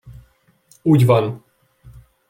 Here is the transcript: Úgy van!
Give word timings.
Úgy 0.81 1.05
van! 1.05 1.43